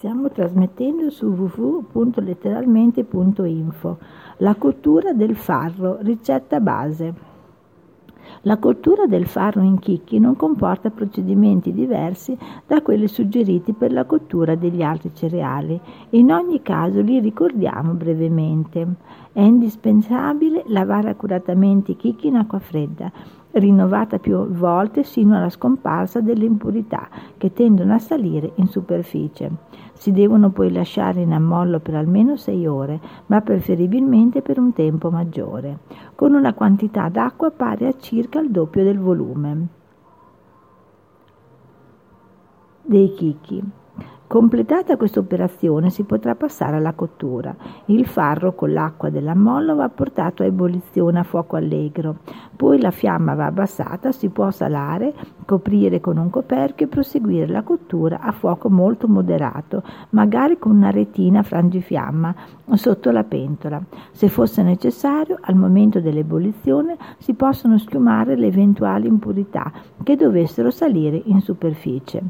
Stiamo 0.00 0.30
trasmettendo 0.30 1.10
su 1.10 1.26
www.letteralmente.info. 1.26 3.98
La 4.38 4.54
cottura 4.54 5.12
del 5.12 5.36
farro, 5.36 5.98
ricetta 6.00 6.58
base. 6.58 7.12
La 8.44 8.56
cottura 8.56 9.04
del 9.04 9.26
farro 9.26 9.60
in 9.60 9.78
chicchi 9.78 10.18
non 10.18 10.36
comporta 10.36 10.88
procedimenti 10.88 11.74
diversi 11.74 12.34
da 12.66 12.80
quelli 12.80 13.08
suggeriti 13.08 13.74
per 13.74 13.92
la 13.92 14.06
cottura 14.06 14.54
degli 14.54 14.80
altri 14.80 15.14
cereali. 15.14 15.78
In 16.10 16.32
ogni 16.32 16.62
caso 16.62 17.02
li 17.02 17.20
ricordiamo 17.20 17.92
brevemente. 17.92 18.86
È 19.32 19.42
indispensabile 19.42 20.62
lavare 20.68 21.10
accuratamente 21.10 21.90
i 21.90 21.96
chicchi 21.96 22.28
in 22.28 22.36
acqua 22.36 22.58
fredda 22.58 23.12
rinnovata 23.52 24.18
più 24.18 24.46
volte 24.48 25.02
sino 25.02 25.36
alla 25.36 25.50
scomparsa 25.50 26.20
delle 26.20 26.44
impurità 26.44 27.08
che 27.36 27.52
tendono 27.52 27.94
a 27.94 27.98
salire 27.98 28.52
in 28.56 28.68
superficie. 28.68 29.50
Si 29.92 30.12
devono 30.12 30.50
poi 30.50 30.72
lasciare 30.72 31.20
in 31.20 31.32
ammollo 31.32 31.80
per 31.80 31.94
almeno 31.94 32.36
6 32.36 32.66
ore, 32.66 33.00
ma 33.26 33.40
preferibilmente 33.40 34.40
per 34.40 34.58
un 34.58 34.72
tempo 34.72 35.10
maggiore, 35.10 35.80
con 36.14 36.34
una 36.34 36.54
quantità 36.54 37.08
d'acqua 37.08 37.50
pari 37.50 37.86
a 37.86 37.94
circa 37.98 38.40
il 38.40 38.50
doppio 38.50 38.82
del 38.82 38.98
volume 38.98 39.78
dei 42.90 43.12
chicchi. 43.14 43.62
Completata 44.30 44.96
questa 44.96 45.18
operazione 45.18 45.90
si 45.90 46.04
potrà 46.04 46.36
passare 46.36 46.76
alla 46.76 46.92
cottura. 46.92 47.52
Il 47.86 48.06
farro 48.06 48.54
con 48.54 48.72
l'acqua 48.72 49.10
dell'ammollo 49.10 49.74
va 49.74 49.88
portato 49.88 50.44
a 50.44 50.46
ebollizione 50.46 51.18
a 51.18 51.24
fuoco 51.24 51.56
allegro, 51.56 52.18
poi 52.54 52.80
la 52.80 52.92
fiamma 52.92 53.34
va 53.34 53.46
abbassata, 53.46 54.12
si 54.12 54.28
può 54.28 54.52
salare, 54.52 55.12
coprire 55.44 55.98
con 55.98 56.16
un 56.16 56.30
coperchio 56.30 56.86
e 56.86 56.88
proseguire 56.88 57.48
la 57.48 57.62
cottura 57.62 58.20
a 58.20 58.30
fuoco 58.30 58.70
molto 58.70 59.08
moderato, 59.08 59.82
magari 60.10 60.60
con 60.60 60.76
una 60.76 60.92
retina 60.92 61.42
frangifiamma 61.42 62.32
sotto 62.74 63.10
la 63.10 63.24
pentola. 63.24 63.82
Se 64.12 64.28
fosse 64.28 64.62
necessario, 64.62 65.38
al 65.40 65.56
momento 65.56 66.00
dell'ebollizione 66.00 66.96
si 67.18 67.34
possono 67.34 67.78
schiumare 67.78 68.36
le 68.36 68.46
eventuali 68.46 69.08
impurità 69.08 69.72
che 70.04 70.14
dovessero 70.14 70.70
salire 70.70 71.20
in 71.24 71.40
superficie. 71.40 72.22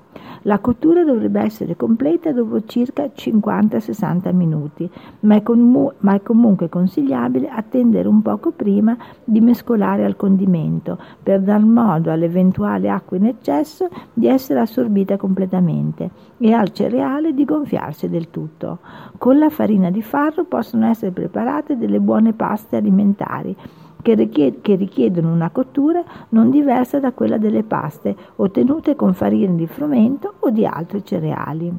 La 0.44 0.60
cottura 0.60 1.04
dovrebbe 1.04 1.42
essere 1.42 1.76
completa 1.90 2.30
dopo 2.30 2.64
circa 2.66 3.10
50-60 3.12 4.32
minuti, 4.32 4.88
ma 5.20 5.34
è, 5.34 5.42
com- 5.42 5.92
ma 5.98 6.14
è 6.14 6.22
comunque 6.22 6.68
consigliabile 6.68 7.48
attendere 7.48 8.06
un 8.06 8.22
poco 8.22 8.52
prima 8.52 8.96
di 9.24 9.40
mescolare 9.40 10.04
al 10.04 10.14
condimento 10.14 10.96
per 11.20 11.40
dar 11.40 11.64
modo 11.64 12.12
all'eventuale 12.12 12.88
acqua 12.88 13.16
in 13.16 13.26
eccesso 13.26 13.88
di 14.12 14.28
essere 14.28 14.60
assorbita 14.60 15.16
completamente 15.16 16.10
e 16.38 16.52
al 16.52 16.70
cereale 16.70 17.34
di 17.34 17.44
gonfiarsi 17.44 18.08
del 18.08 18.30
tutto. 18.30 18.78
Con 19.18 19.38
la 19.38 19.50
farina 19.50 19.90
di 19.90 20.00
farro 20.00 20.44
possono 20.44 20.86
essere 20.86 21.10
preparate 21.10 21.76
delle 21.76 21.98
buone 21.98 22.34
paste 22.34 22.76
alimentari 22.76 23.56
che, 24.02 24.76
richiedono 24.76 25.32
una 25.32 25.50
cottura 25.50 26.02
non 26.30 26.50
diversa 26.50 27.00
da 27.00 27.12
quella 27.12 27.38
delle 27.38 27.62
paste 27.62 28.16
ottenute 28.36 28.96
con 28.96 29.14
farina 29.14 29.52
di 29.52 29.66
frumento 29.66 30.34
o 30.40 30.50
di 30.50 30.66
altri 30.66 31.04
cereali. 31.04 31.72